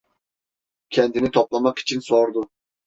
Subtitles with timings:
[0.89, 2.49] Kendini toplamak için sordu: